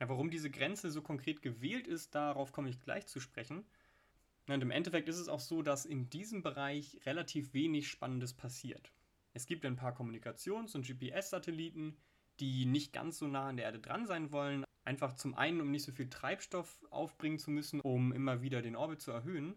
Ja, 0.00 0.08
warum 0.08 0.30
diese 0.30 0.50
Grenze 0.50 0.90
so 0.90 1.02
konkret 1.02 1.42
gewählt 1.42 1.86
ist, 1.86 2.14
darauf 2.14 2.52
komme 2.52 2.68
ich 2.68 2.80
gleich 2.80 3.06
zu 3.06 3.20
sprechen. 3.20 3.64
Und 4.46 4.62
im 4.62 4.70
Endeffekt 4.70 5.08
ist 5.08 5.18
es 5.18 5.28
auch 5.28 5.40
so, 5.40 5.62
dass 5.62 5.84
in 5.84 6.08
diesem 6.08 6.42
Bereich 6.42 7.00
relativ 7.04 7.52
wenig 7.52 7.88
Spannendes 7.88 8.32
passiert. 8.32 8.92
Es 9.34 9.46
gibt 9.46 9.64
ein 9.66 9.76
paar 9.76 9.94
Kommunikations- 9.94 10.74
und 10.74 10.86
GPS-Satelliten, 10.86 11.96
die 12.40 12.64
nicht 12.64 12.92
ganz 12.92 13.18
so 13.18 13.26
nah 13.26 13.48
an 13.48 13.56
der 13.56 13.66
Erde 13.66 13.80
dran 13.80 14.06
sein 14.06 14.32
wollen. 14.32 14.64
Einfach 14.84 15.14
zum 15.14 15.34
einen, 15.34 15.60
um 15.60 15.70
nicht 15.70 15.84
so 15.84 15.92
viel 15.92 16.08
Treibstoff 16.08 16.82
aufbringen 16.90 17.38
zu 17.38 17.50
müssen, 17.50 17.80
um 17.80 18.12
immer 18.12 18.40
wieder 18.40 18.62
den 18.62 18.76
Orbit 18.76 19.02
zu 19.02 19.10
erhöhen. 19.10 19.56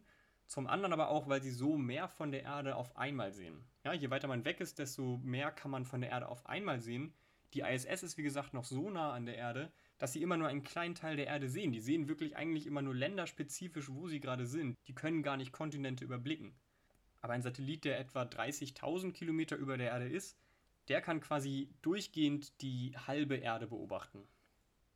Zum 0.51 0.67
anderen 0.67 0.91
aber 0.91 1.07
auch, 1.07 1.29
weil 1.29 1.41
sie 1.41 1.49
so 1.49 1.77
mehr 1.77 2.09
von 2.09 2.33
der 2.33 2.43
Erde 2.43 2.75
auf 2.75 2.97
einmal 2.97 3.31
sehen. 3.31 3.63
Ja, 3.85 3.93
je 3.93 4.09
weiter 4.09 4.27
man 4.27 4.43
weg 4.43 4.59
ist, 4.59 4.79
desto 4.79 5.17
mehr 5.23 5.49
kann 5.49 5.71
man 5.71 5.85
von 5.85 6.01
der 6.01 6.09
Erde 6.09 6.27
auf 6.27 6.45
einmal 6.45 6.81
sehen. 6.81 7.13
Die 7.53 7.61
ISS 7.61 8.03
ist 8.03 8.17
wie 8.17 8.23
gesagt 8.23 8.53
noch 8.53 8.65
so 8.65 8.89
nah 8.89 9.13
an 9.13 9.25
der 9.25 9.37
Erde, 9.37 9.71
dass 9.97 10.11
sie 10.11 10.21
immer 10.21 10.35
nur 10.35 10.49
einen 10.49 10.63
kleinen 10.63 10.93
Teil 10.93 11.15
der 11.15 11.27
Erde 11.27 11.47
sehen. 11.47 11.71
Die 11.71 11.79
sehen 11.79 12.09
wirklich 12.09 12.35
eigentlich 12.35 12.67
immer 12.67 12.81
nur 12.81 12.93
länderspezifisch, 12.93 13.93
wo 13.93 14.09
sie 14.09 14.19
gerade 14.19 14.45
sind. 14.45 14.75
Die 14.87 14.93
können 14.93 15.23
gar 15.23 15.37
nicht 15.37 15.53
Kontinente 15.53 16.03
überblicken. 16.03 16.53
Aber 17.21 17.31
ein 17.31 17.43
Satellit, 17.43 17.85
der 17.85 17.97
etwa 17.97 18.23
30.000 18.23 19.13
Kilometer 19.13 19.55
über 19.55 19.77
der 19.77 19.91
Erde 19.91 20.09
ist, 20.09 20.37
der 20.89 20.99
kann 20.99 21.21
quasi 21.21 21.69
durchgehend 21.81 22.61
die 22.61 22.93
halbe 23.07 23.37
Erde 23.37 23.67
beobachten. 23.67 24.27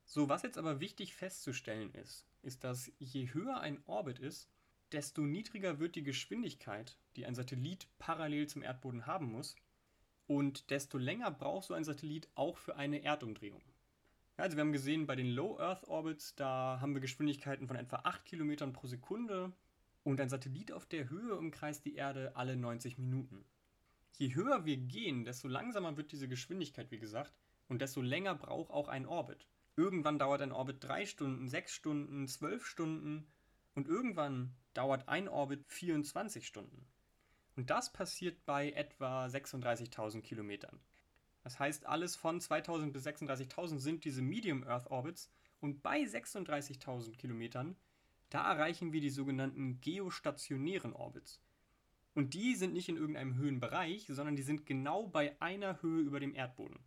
So, 0.04 0.28
was 0.28 0.44
jetzt 0.44 0.58
aber 0.58 0.82
wichtig 0.82 1.16
festzustellen 1.16 1.94
ist, 1.94 2.26
ist, 2.42 2.66
dass 2.66 2.92
je 3.00 3.34
höher 3.34 3.62
ein 3.62 3.82
Orbit 3.86 4.20
ist, 4.20 4.50
desto 4.92 5.22
niedriger 5.22 5.80
wird 5.80 5.96
die 5.96 6.04
Geschwindigkeit, 6.04 6.98
die 7.16 7.26
ein 7.26 7.36
Satellit 7.36 7.88
parallel 8.00 8.48
zum 8.48 8.62
Erdboden 8.62 9.06
haben 9.06 9.32
muss, 9.32 9.56
und 10.28 10.70
desto 10.72 10.98
länger 10.98 11.32
braucht 11.32 11.68
so 11.68 11.74
ein 11.74 11.84
Satellit 11.84 12.28
auch 12.36 12.58
für 12.58 12.76
eine 12.76 13.04
Erdumdrehung. 13.04 13.62
Also 14.38 14.58
wir 14.58 14.62
haben 14.62 14.74
gesehen, 14.74 15.06
bei 15.06 15.16
den 15.16 15.32
Low 15.32 15.58
Earth 15.60 15.88
Orbits, 15.88 16.36
da 16.36 16.80
haben 16.82 16.94
wir 16.94 17.02
Geschwindigkeiten 17.02 17.68
von 17.68 17.78
etwa 17.78 17.98
8 18.04 18.26
Kilometern 18.26 18.74
pro 18.74 18.88
Sekunde 18.88 19.54
und 20.04 20.20
ein 20.20 20.30
Satellit 20.30 20.72
auf 20.72 20.86
der 20.86 21.10
Höhe 21.10 21.36
umkreist 21.36 21.86
die 21.86 21.96
Erde 21.96 22.36
alle 22.36 22.58
90 22.58 22.98
Minuten. 22.98 23.46
Je 24.18 24.34
höher 24.36 24.66
wir 24.66 24.78
gehen, 24.78 25.24
desto 25.24 25.48
langsamer 25.48 25.96
wird 25.96 26.12
diese 26.12 26.28
Geschwindigkeit, 26.28 26.92
wie 26.92 27.00
gesagt, 27.00 27.34
und 27.68 27.82
desto 27.82 28.02
länger 28.02 28.36
braucht 28.36 28.72
auch 28.72 28.88
ein 28.88 29.06
Orbit. 29.06 29.48
Irgendwann 29.78 30.20
dauert 30.20 30.42
ein 30.42 30.52
Orbit 30.52 30.84
3 30.84 31.06
Stunden, 31.06 31.48
6 31.48 31.74
Stunden, 31.74 32.28
12 32.28 32.66
Stunden 32.66 33.28
und 33.74 33.88
irgendwann 33.88 34.54
dauert 34.76 35.08
ein 35.08 35.28
Orbit 35.28 35.66
24 35.68 36.46
Stunden. 36.46 36.86
Und 37.56 37.70
das 37.70 37.92
passiert 37.92 38.46
bei 38.46 38.72
etwa 38.72 39.26
36.000 39.26 40.22
Kilometern. 40.22 40.80
Das 41.44 41.60
heißt, 41.60 41.86
alles 41.86 42.16
von 42.16 42.42
2000 42.42 42.92
bis 42.92 43.06
36.000 43.06 43.80
sind 43.80 44.04
diese 44.04 44.22
Medium 44.22 44.64
Earth 44.64 44.88
Orbits 44.92 45.32
und 45.62 45.82
bei 45.82 46.02
36.000 46.02 47.16
Kilometern, 47.16 47.76
da 48.30 48.52
erreichen 48.52 48.92
wir 48.92 49.02
die 49.02 49.10
sogenannten 49.10 49.80
geostationären 49.80 50.94
Orbits. 50.94 51.40
Und 52.14 52.34
die 52.34 52.56
sind 52.56 52.74
nicht 52.74 52.90
in 52.90 52.98
irgendeinem 52.98 53.36
Höhenbereich, 53.36 54.08
sondern 54.08 54.36
die 54.36 54.44
sind 54.44 54.66
genau 54.66 55.08
bei 55.08 55.40
einer 55.42 55.82
Höhe 55.82 56.02
über 56.02 56.20
dem 56.20 56.34
Erdboden. 56.34 56.80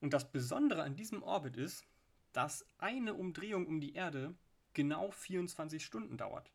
Und 0.00 0.12
das 0.12 0.30
Besondere 0.30 0.82
an 0.82 0.94
diesem 0.94 1.22
Orbit 1.22 1.56
ist, 1.56 1.84
dass 2.32 2.66
eine 2.78 3.14
Umdrehung 3.14 3.66
um 3.66 3.80
die 3.80 3.94
Erde 3.94 4.34
genau 4.74 5.10
24 5.10 5.84
Stunden 5.84 6.16
dauert. 6.16 6.52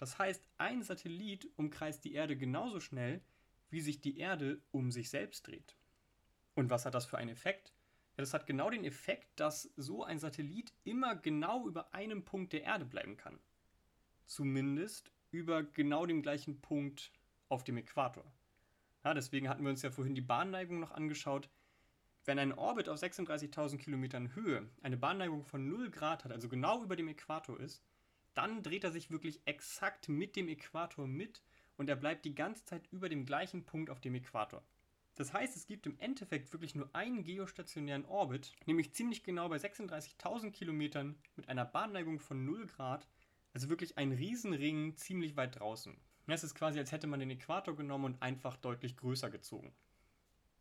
Das 0.00 0.18
heißt, 0.18 0.48
ein 0.56 0.82
Satellit 0.82 1.46
umkreist 1.56 2.04
die 2.06 2.14
Erde 2.14 2.34
genauso 2.34 2.80
schnell, 2.80 3.20
wie 3.68 3.82
sich 3.82 4.00
die 4.00 4.16
Erde 4.16 4.62
um 4.72 4.90
sich 4.90 5.10
selbst 5.10 5.46
dreht. 5.46 5.76
Und 6.54 6.70
was 6.70 6.86
hat 6.86 6.94
das 6.94 7.04
für 7.04 7.18
einen 7.18 7.28
Effekt? 7.28 7.74
Ja, 8.16 8.22
das 8.22 8.32
hat 8.32 8.46
genau 8.46 8.70
den 8.70 8.84
Effekt, 8.84 9.28
dass 9.38 9.70
so 9.76 10.02
ein 10.02 10.18
Satellit 10.18 10.72
immer 10.84 11.16
genau 11.16 11.66
über 11.68 11.92
einem 11.92 12.24
Punkt 12.24 12.54
der 12.54 12.62
Erde 12.62 12.86
bleiben 12.86 13.18
kann. 13.18 13.38
Zumindest 14.24 15.12
über 15.32 15.62
genau 15.62 16.06
dem 16.06 16.22
gleichen 16.22 16.62
Punkt 16.62 17.12
auf 17.50 17.62
dem 17.62 17.76
Äquator. 17.76 18.24
Ja, 19.04 19.12
deswegen 19.12 19.50
hatten 19.50 19.64
wir 19.64 19.70
uns 19.70 19.82
ja 19.82 19.90
vorhin 19.90 20.14
die 20.14 20.22
Bahnneigung 20.22 20.80
noch 20.80 20.92
angeschaut. 20.92 21.50
Wenn 22.24 22.38
ein 22.38 22.54
Orbit 22.54 22.88
auf 22.88 22.98
36.000 22.98 23.76
Kilometern 23.76 24.34
Höhe 24.34 24.66
eine 24.80 24.96
Bahnneigung 24.96 25.44
von 25.44 25.68
0 25.68 25.90
Grad 25.90 26.24
hat, 26.24 26.32
also 26.32 26.48
genau 26.48 26.82
über 26.82 26.96
dem 26.96 27.08
Äquator 27.08 27.60
ist, 27.60 27.82
dann 28.34 28.62
dreht 28.62 28.84
er 28.84 28.92
sich 28.92 29.10
wirklich 29.10 29.40
exakt 29.44 30.08
mit 30.08 30.36
dem 30.36 30.48
Äquator 30.48 31.06
mit 31.06 31.42
und 31.76 31.88
er 31.88 31.96
bleibt 31.96 32.24
die 32.24 32.34
ganze 32.34 32.64
Zeit 32.64 32.86
über 32.90 33.08
dem 33.08 33.24
gleichen 33.24 33.64
Punkt 33.64 33.90
auf 33.90 34.00
dem 34.00 34.14
Äquator. 34.14 34.62
Das 35.16 35.32
heißt, 35.32 35.56
es 35.56 35.66
gibt 35.66 35.86
im 35.86 35.98
Endeffekt 35.98 36.52
wirklich 36.52 36.74
nur 36.74 36.88
einen 36.94 37.24
geostationären 37.24 38.04
Orbit, 38.04 38.54
nämlich 38.66 38.94
ziemlich 38.94 39.22
genau 39.22 39.48
bei 39.48 39.56
36.000 39.56 40.50
Kilometern 40.50 41.16
mit 41.36 41.48
einer 41.48 41.64
Bahnneigung 41.64 42.20
von 42.20 42.44
0 42.44 42.66
Grad, 42.66 43.06
also 43.52 43.68
wirklich 43.68 43.98
ein 43.98 44.12
Riesenring 44.12 44.96
ziemlich 44.96 45.36
weit 45.36 45.58
draußen. 45.58 45.96
Es 46.26 46.44
ist 46.44 46.54
quasi, 46.54 46.78
als 46.78 46.92
hätte 46.92 47.08
man 47.08 47.20
den 47.20 47.30
Äquator 47.30 47.74
genommen 47.74 48.04
und 48.04 48.22
einfach 48.22 48.56
deutlich 48.56 48.96
größer 48.96 49.30
gezogen. 49.30 49.74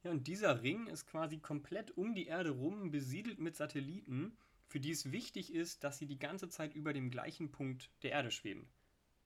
Ja, 0.03 0.11
und 0.11 0.27
dieser 0.27 0.63
Ring 0.63 0.87
ist 0.87 1.05
quasi 1.05 1.37
komplett 1.37 1.95
um 1.97 2.15
die 2.15 2.27
Erde 2.27 2.51
rum 2.51 2.89
besiedelt 2.89 3.39
mit 3.39 3.55
Satelliten, 3.55 4.35
für 4.69 4.79
die 4.79 4.91
es 4.91 5.11
wichtig 5.11 5.53
ist, 5.53 5.83
dass 5.83 5.97
sie 5.97 6.05
die 6.05 6.19
ganze 6.19 6.47
Zeit 6.47 6.75
über 6.75 6.93
dem 6.93 7.09
gleichen 7.09 7.51
Punkt 7.51 7.89
der 8.03 8.11
Erde 8.11 8.29
schweben. 8.29 8.69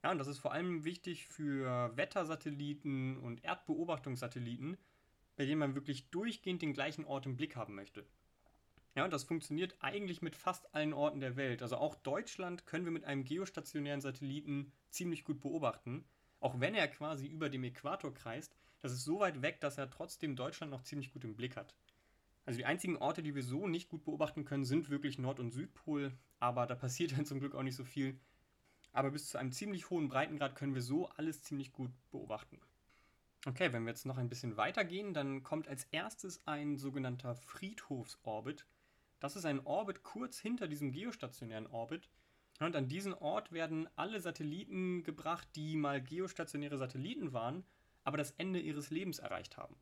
Ja, 0.02 0.12
und 0.12 0.18
das 0.18 0.28
ist 0.28 0.40
vor 0.40 0.54
allem 0.54 0.86
wichtig 0.86 1.28
für 1.28 1.96
Wettersatelliten 1.96 3.18
und 3.18 3.44
Erdbeobachtungssatelliten, 3.44 4.78
bei 5.36 5.46
denen 5.46 5.60
man 5.60 5.76
wirklich 5.76 6.10
durchgehend 6.10 6.62
den 6.62 6.74
gleichen 6.74 7.06
Ort 7.06 7.26
im 7.26 7.36
Blick 7.36 7.56
haben 7.58 7.76
möchte. 7.76 8.06
Ja, 8.96 9.04
und 9.04 9.12
das 9.12 9.24
funktioniert 9.24 9.76
eigentlich 9.80 10.22
mit 10.22 10.36
fast 10.36 10.74
allen 10.74 10.94
Orten 10.94 11.20
der 11.20 11.36
Welt. 11.36 11.62
Also 11.62 11.78
auch 11.78 11.96
Deutschland 11.96 12.66
können 12.66 12.86
wir 12.86 12.92
mit 12.92 13.04
einem 13.04 13.26
geostationären 13.26 14.02
Satelliten 14.02 14.72
ziemlich 14.90 15.24
gut 15.26 15.42
beobachten. 15.42 16.06
Auch 16.40 16.60
wenn 16.60 16.76
er 16.76 16.88
quasi 16.88 17.28
über 17.28 17.50
dem 17.50 17.64
Äquator 17.64 18.14
kreist, 18.14 18.56
das 18.82 18.92
ist 18.92 19.04
so 19.04 19.20
weit 19.20 19.42
weg, 19.42 19.60
dass 19.62 19.78
er 19.78 19.90
trotzdem 19.90 20.36
Deutschland 20.36 20.72
noch 20.72 20.84
ziemlich 20.84 21.12
gut 21.12 21.24
im 21.24 21.36
Blick 21.36 21.56
hat. 21.56 21.74
Also 22.46 22.58
die 22.58 22.66
einzigen 22.66 22.98
Orte, 22.98 23.24
die 23.24 23.36
wir 23.36 23.44
so 23.44 23.68
nicht 23.68 23.90
gut 23.90 24.04
beobachten 24.04 24.44
können, 24.44 24.66
sind 24.66 24.90
wirklich 24.90 25.18
Nord- 25.18 25.40
und 25.40 25.52
Südpol, 25.52 26.12
aber 26.40 26.68
da 26.68 26.76
passiert 26.76 27.18
dann 27.18 27.26
zum 27.26 27.40
Glück 27.40 27.56
auch 27.56 27.64
nicht 27.64 27.76
so 27.76 27.86
viel. 27.86 28.20
Aber 28.92 29.12
bis 29.12 29.30
zu 29.30 29.38
einem 29.38 29.52
ziemlich 29.52 29.90
hohen 29.90 30.08
Breitengrad 30.08 30.56
können 30.56 30.76
wir 30.76 30.82
so 30.82 31.08
alles 31.10 31.42
ziemlich 31.44 31.72
gut 31.72 31.92
beobachten. 32.12 32.60
Okay, 33.46 33.74
wenn 33.74 33.84
wir 33.84 33.90
jetzt 33.92 34.06
noch 34.06 34.18
ein 34.18 34.30
bisschen 34.30 34.56
weiter 34.56 34.86
gehen, 34.86 35.14
dann 35.14 35.44
kommt 35.44 35.68
als 35.68 35.86
erstes 35.92 36.46
ein 36.46 36.78
sogenannter 36.78 37.36
Friedhofsorbit. 37.36 38.66
Das 39.20 39.36
ist 39.36 39.46
ein 39.46 39.66
Orbit 39.66 40.04
kurz 40.04 40.40
hinter 40.40 40.68
diesem 40.68 40.92
geostationären 40.92 41.68
Orbit. 41.68 42.10
Und 42.60 42.76
an 42.76 42.88
diesen 42.88 43.14
Ort 43.14 43.52
werden 43.52 43.90
alle 43.96 44.22
Satelliten 44.22 45.04
gebracht, 45.04 45.48
die 45.56 45.76
mal 45.76 46.02
geostationäre 46.02 46.78
Satelliten 46.78 47.34
waren, 47.34 47.66
aber 48.04 48.18
das 48.18 48.32
Ende 48.32 48.60
ihres 48.60 48.92
Lebens 48.92 49.20
erreicht 49.20 49.58
haben. 49.58 49.76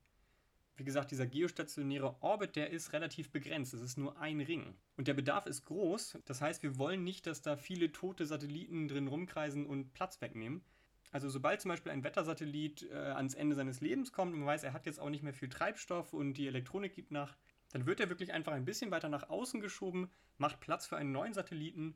Wie 0.78 0.84
gesagt, 0.84 1.12
dieser 1.12 1.28
geostationäre 1.28 2.16
Orbit, 2.22 2.56
der 2.56 2.72
ist 2.72 2.94
relativ 2.94 3.30
begrenzt. 3.30 3.74
Es 3.74 3.82
ist 3.82 3.98
nur 3.98 4.18
ein 4.20 4.42
Ring. 4.42 4.76
Und 4.98 5.08
der 5.08 5.14
Bedarf 5.14 5.46
ist 5.46 5.66
groß. 5.66 6.20
Das 6.26 6.42
heißt, 6.42 6.64
wir 6.64 6.78
wollen 6.78 7.04
nicht, 7.04 7.28
dass 7.28 7.42
da 7.42 7.58
viele 7.58 7.92
tote 7.92 8.26
Satelliten 8.26 8.88
drin 8.88 9.08
rumkreisen 9.08 9.66
und 9.66 9.94
Platz 9.94 10.22
wegnehmen. 10.22 10.64
Also 11.12 11.30
sobald 11.30 11.60
zum 11.62 11.70
Beispiel 11.70 11.92
ein 11.92 12.04
Wettersatellit 12.04 12.90
äh, 12.90 12.96
ans 12.96 13.34
Ende 13.34 13.56
seines 13.56 13.82
Lebens 13.82 14.14
kommt 14.14 14.34
und 14.34 14.40
man 14.40 14.48
weiß, 14.48 14.64
er 14.64 14.74
hat 14.74 14.86
jetzt 14.86 15.00
auch 15.00 15.10
nicht 15.10 15.24
mehr 15.24 15.34
viel 15.34 15.50
Treibstoff 15.50 16.14
und 16.14 16.36
die 16.36 16.48
Elektronik 16.48 16.94
gibt 16.94 17.12
nach, 17.12 17.36
dann 17.72 17.86
wird 17.86 18.00
er 18.00 18.10
wirklich 18.10 18.32
einfach 18.32 18.54
ein 18.54 18.66
bisschen 18.66 18.92
weiter 18.92 19.10
nach 19.10 19.30
außen 19.30 19.60
geschoben, 19.60 20.10
macht 20.38 20.62
Platz 20.62 20.86
für 20.86 20.98
einen 20.98 21.12
neuen 21.12 21.34
Satelliten. 21.34 21.96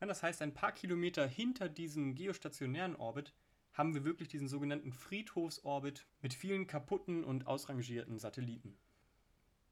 Ja, 0.00 0.06
das 0.06 0.22
heißt, 0.22 0.42
ein 0.42 0.54
paar 0.54 0.72
Kilometer 0.72 1.26
hinter 1.26 1.68
diesem 1.68 2.14
geostationären 2.14 2.96
Orbit 2.96 3.32
haben 3.78 3.94
wir 3.94 4.04
wirklich 4.04 4.28
diesen 4.28 4.48
sogenannten 4.48 4.92
Friedhofsorbit 4.92 6.04
mit 6.20 6.34
vielen 6.34 6.66
kaputten 6.66 7.22
und 7.22 7.46
ausrangierten 7.46 8.18
Satelliten. 8.18 8.76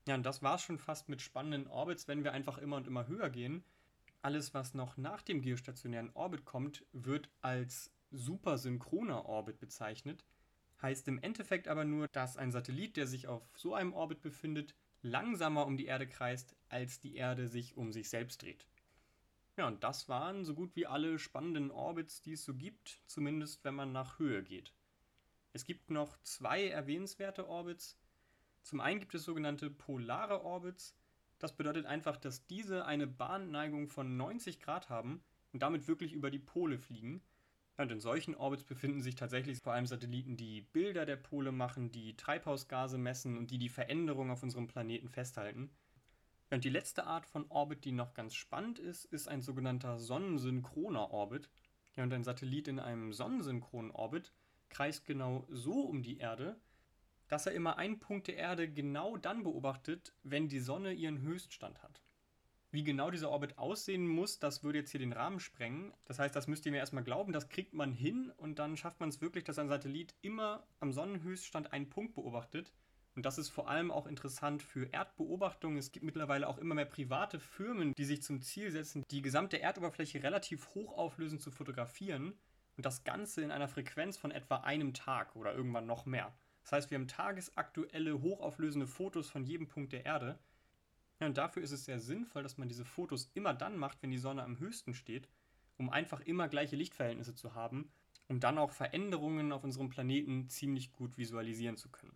Ja, 0.06 0.14
und 0.14 0.24
das 0.24 0.42
war 0.42 0.54
es 0.54 0.62
schon 0.62 0.78
fast 0.78 1.08
mit 1.08 1.20
spannenden 1.20 1.66
Orbits, 1.66 2.06
wenn 2.06 2.22
wir 2.22 2.32
einfach 2.32 2.58
immer 2.58 2.76
und 2.76 2.86
immer 2.86 3.08
höher 3.08 3.28
gehen. 3.28 3.64
Alles, 4.22 4.54
was 4.54 4.74
noch 4.74 4.96
nach 4.96 5.22
dem 5.22 5.42
geostationären 5.42 6.10
Orbit 6.14 6.44
kommt, 6.44 6.86
wird 6.92 7.28
als 7.42 7.90
supersynchroner 8.12 9.26
Orbit 9.26 9.58
bezeichnet, 9.58 10.24
heißt 10.80 11.08
im 11.08 11.18
Endeffekt 11.18 11.66
aber 11.66 11.84
nur, 11.84 12.06
dass 12.06 12.36
ein 12.36 12.52
Satellit, 12.52 12.96
der 12.96 13.08
sich 13.08 13.26
auf 13.26 13.42
so 13.56 13.74
einem 13.74 13.92
Orbit 13.92 14.22
befindet, 14.22 14.76
langsamer 15.02 15.66
um 15.66 15.76
die 15.76 15.86
Erde 15.86 16.06
kreist, 16.06 16.54
als 16.68 17.00
die 17.00 17.16
Erde 17.16 17.48
sich 17.48 17.76
um 17.76 17.92
sich 17.92 18.08
selbst 18.08 18.42
dreht. 18.42 18.66
Ja, 19.56 19.66
und 19.66 19.82
das 19.82 20.08
waren 20.08 20.44
so 20.44 20.54
gut 20.54 20.76
wie 20.76 20.86
alle 20.86 21.18
spannenden 21.18 21.70
Orbits, 21.70 22.20
die 22.20 22.32
es 22.32 22.44
so 22.44 22.54
gibt, 22.54 23.00
zumindest 23.06 23.64
wenn 23.64 23.74
man 23.74 23.90
nach 23.90 24.18
Höhe 24.18 24.42
geht. 24.42 24.74
Es 25.54 25.64
gibt 25.64 25.90
noch 25.90 26.18
zwei 26.22 26.68
erwähnenswerte 26.68 27.48
Orbits. 27.48 27.98
Zum 28.62 28.80
einen 28.80 29.00
gibt 29.00 29.14
es 29.14 29.24
sogenannte 29.24 29.70
polare 29.70 30.44
Orbits. 30.44 30.94
Das 31.38 31.56
bedeutet 31.56 31.86
einfach, 31.86 32.18
dass 32.18 32.46
diese 32.46 32.84
eine 32.84 33.06
Bahnneigung 33.06 33.88
von 33.88 34.18
90 34.18 34.60
Grad 34.60 34.90
haben 34.90 35.22
und 35.54 35.62
damit 35.62 35.88
wirklich 35.88 36.12
über 36.12 36.30
die 36.30 36.38
Pole 36.38 36.78
fliegen. 36.78 37.22
Und 37.78 37.90
in 37.90 38.00
solchen 38.00 38.34
Orbits 38.34 38.64
befinden 38.64 39.00
sich 39.00 39.14
tatsächlich 39.14 39.58
vor 39.60 39.72
allem 39.72 39.86
Satelliten, 39.86 40.36
die 40.36 40.62
Bilder 40.62 41.06
der 41.06 41.16
Pole 41.16 41.52
machen, 41.52 41.92
die 41.92 42.16
Treibhausgase 42.16 42.98
messen 42.98 43.38
und 43.38 43.50
die 43.50 43.58
die 43.58 43.68
Veränderungen 43.68 44.30
auf 44.30 44.42
unserem 44.42 44.66
Planeten 44.66 45.08
festhalten. 45.08 45.70
Und 46.50 46.64
die 46.64 46.70
letzte 46.70 47.04
Art 47.06 47.26
von 47.26 47.46
Orbit, 47.48 47.84
die 47.84 47.92
noch 47.92 48.14
ganz 48.14 48.34
spannend 48.34 48.78
ist, 48.78 49.04
ist 49.06 49.28
ein 49.28 49.42
sogenannter 49.42 49.98
sonnensynchroner 49.98 51.10
Orbit. 51.10 51.50
Ja, 51.96 52.04
und 52.04 52.12
ein 52.12 52.24
Satellit 52.24 52.68
in 52.68 52.78
einem 52.78 53.12
sonnensynchronen 53.12 53.90
Orbit 53.90 54.32
kreist 54.68 55.06
genau 55.06 55.46
so 55.48 55.80
um 55.80 56.02
die 56.02 56.18
Erde, 56.18 56.60
dass 57.28 57.46
er 57.46 57.52
immer 57.52 57.78
einen 57.78 57.98
Punkt 57.98 58.28
der 58.28 58.36
Erde 58.36 58.70
genau 58.70 59.16
dann 59.16 59.42
beobachtet, 59.42 60.14
wenn 60.22 60.48
die 60.48 60.60
Sonne 60.60 60.92
ihren 60.92 61.20
Höchststand 61.20 61.82
hat. 61.82 62.02
Wie 62.70 62.84
genau 62.84 63.10
dieser 63.10 63.30
Orbit 63.30 63.58
aussehen 63.58 64.06
muss, 64.06 64.38
das 64.38 64.62
würde 64.62 64.80
jetzt 64.80 64.90
hier 64.90 65.00
den 65.00 65.12
Rahmen 65.12 65.40
sprengen. 65.40 65.94
Das 66.04 66.18
heißt, 66.18 66.36
das 66.36 66.46
müsst 66.46 66.66
ihr 66.66 66.72
mir 66.72 66.78
erstmal 66.78 67.04
glauben, 67.04 67.32
das 67.32 67.48
kriegt 67.48 67.72
man 67.74 67.92
hin 67.92 68.30
und 68.36 68.58
dann 68.58 68.76
schafft 68.76 69.00
man 69.00 69.08
es 69.08 69.20
wirklich, 69.20 69.44
dass 69.44 69.58
ein 69.58 69.68
Satellit 69.68 70.14
immer 70.20 70.66
am 70.78 70.92
Sonnenhöchststand 70.92 71.72
einen 71.72 71.88
Punkt 71.88 72.14
beobachtet. 72.14 72.72
Und 73.16 73.24
das 73.24 73.38
ist 73.38 73.48
vor 73.48 73.70
allem 73.70 73.90
auch 73.90 74.06
interessant 74.06 74.62
für 74.62 74.92
Erdbeobachtungen. 74.92 75.78
Es 75.78 75.90
gibt 75.90 76.04
mittlerweile 76.04 76.46
auch 76.46 76.58
immer 76.58 76.74
mehr 76.74 76.84
private 76.84 77.40
Firmen, 77.40 77.94
die 77.94 78.04
sich 78.04 78.22
zum 78.22 78.42
Ziel 78.42 78.70
setzen, 78.70 79.04
die 79.10 79.22
gesamte 79.22 79.58
Erdoberfläche 79.58 80.22
relativ 80.22 80.74
hochauflösend 80.74 81.40
zu 81.40 81.50
fotografieren 81.50 82.34
und 82.76 82.84
das 82.84 83.04
Ganze 83.04 83.40
in 83.40 83.50
einer 83.50 83.68
Frequenz 83.68 84.18
von 84.18 84.30
etwa 84.30 84.56
einem 84.56 84.92
Tag 84.92 85.34
oder 85.34 85.54
irgendwann 85.54 85.86
noch 85.86 86.04
mehr. 86.04 86.30
Das 86.62 86.72
heißt, 86.72 86.90
wir 86.90 86.98
haben 86.98 87.08
tagesaktuelle, 87.08 88.20
hochauflösende 88.20 88.86
Fotos 88.86 89.30
von 89.30 89.44
jedem 89.44 89.66
Punkt 89.66 89.94
der 89.94 90.04
Erde. 90.04 90.38
Ja, 91.18 91.26
und 91.26 91.38
dafür 91.38 91.62
ist 91.62 91.72
es 91.72 91.86
sehr 91.86 92.00
sinnvoll, 92.00 92.42
dass 92.42 92.58
man 92.58 92.68
diese 92.68 92.84
Fotos 92.84 93.30
immer 93.32 93.54
dann 93.54 93.78
macht, 93.78 94.02
wenn 94.02 94.10
die 94.10 94.18
Sonne 94.18 94.42
am 94.42 94.58
höchsten 94.58 94.92
steht, 94.92 95.26
um 95.78 95.88
einfach 95.88 96.20
immer 96.20 96.48
gleiche 96.48 96.76
Lichtverhältnisse 96.76 97.34
zu 97.34 97.54
haben, 97.54 97.90
um 98.28 98.40
dann 98.40 98.58
auch 98.58 98.72
Veränderungen 98.72 99.52
auf 99.52 99.64
unserem 99.64 99.88
Planeten 99.88 100.50
ziemlich 100.50 100.92
gut 100.92 101.16
visualisieren 101.16 101.78
zu 101.78 101.88
können. 101.88 102.14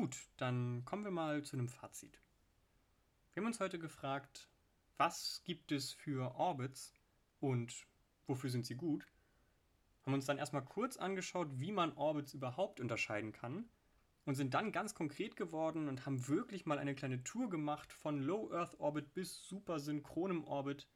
Gut, 0.00 0.28
dann 0.36 0.84
kommen 0.84 1.02
wir 1.02 1.10
mal 1.10 1.42
zu 1.42 1.56
einem 1.56 1.66
Fazit. 1.66 2.20
Wir 3.32 3.40
haben 3.40 3.48
uns 3.48 3.58
heute 3.58 3.80
gefragt, 3.80 4.48
was 4.96 5.42
gibt 5.44 5.72
es 5.72 5.92
für 5.92 6.36
Orbits 6.36 6.94
und 7.40 7.74
wofür 8.28 8.48
sind 8.48 8.64
sie 8.64 8.76
gut? 8.76 9.08
haben 10.06 10.14
uns 10.14 10.26
dann 10.26 10.38
erstmal 10.38 10.64
kurz 10.64 10.98
angeschaut, 10.98 11.48
wie 11.58 11.72
man 11.72 11.94
Orbits 11.94 12.32
überhaupt 12.32 12.78
unterscheiden 12.78 13.32
kann 13.32 13.68
und 14.24 14.36
sind 14.36 14.54
dann 14.54 14.70
ganz 14.70 14.94
konkret 14.94 15.34
geworden 15.34 15.88
und 15.88 16.06
haben 16.06 16.28
wirklich 16.28 16.64
mal 16.64 16.78
eine 16.78 16.94
kleine 16.94 17.24
Tour 17.24 17.50
gemacht 17.50 17.92
von 17.92 18.22
Low 18.22 18.52
Earth 18.52 18.78
Orbit 18.78 19.14
bis 19.14 19.48
super 19.48 19.80
synchronem 19.80 20.44
Orbit 20.44 20.86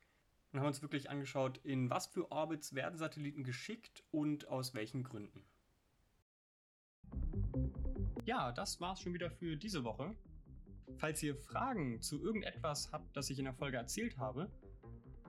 und 0.52 0.60
haben 0.60 0.68
uns 0.68 0.80
wirklich 0.80 1.10
angeschaut, 1.10 1.58
in 1.64 1.90
was 1.90 2.06
für 2.06 2.30
Orbits 2.30 2.76
werden 2.76 2.98
Satelliten 2.98 3.42
geschickt 3.42 4.04
und 4.12 4.46
aus 4.46 4.74
welchen 4.74 5.02
Gründen. 5.02 5.44
Ja, 8.24 8.52
das 8.52 8.80
war's 8.80 9.00
schon 9.00 9.14
wieder 9.14 9.30
für 9.30 9.56
diese 9.56 9.84
Woche. 9.84 10.14
Falls 10.98 11.22
ihr 11.22 11.34
Fragen 11.34 12.00
zu 12.00 12.22
irgendetwas 12.22 12.92
habt, 12.92 13.16
das 13.16 13.30
ich 13.30 13.38
in 13.38 13.46
der 13.46 13.54
Folge 13.54 13.78
erzählt 13.78 14.18
habe, 14.18 14.50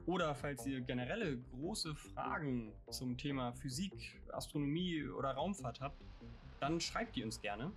oder 0.05 0.35
falls 0.35 0.65
ihr 0.65 0.81
generelle 0.81 1.37
große 1.37 1.95
Fragen 1.95 2.73
zum 2.91 3.17
Thema 3.17 3.53
Physik, 3.53 4.21
Astronomie 4.31 5.05
oder 5.05 5.31
Raumfahrt 5.31 5.79
habt, 5.79 6.03
dann 6.59 6.81
schreibt 6.81 7.15
die 7.15 7.23
uns 7.23 7.39
gerne. 7.41 7.71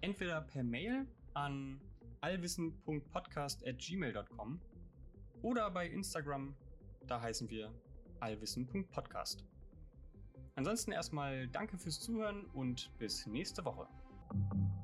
Entweder 0.00 0.40
per 0.40 0.64
Mail 0.64 1.06
an 1.34 1.80
allwissen.podcast.gmail.com 2.20 4.60
oder 5.42 5.70
bei 5.70 5.86
Instagram, 5.88 6.56
da 7.06 7.20
heißen 7.20 7.48
wir 7.48 7.72
allwissen.podcast. 8.20 9.44
Ansonsten 10.56 10.90
erstmal 10.92 11.46
danke 11.48 11.78
fürs 11.78 12.00
Zuhören 12.00 12.46
und 12.46 12.90
bis 12.98 13.26
nächste 13.26 13.64
Woche. 13.64 13.86
Thank 14.36 14.52
you. 14.54 14.75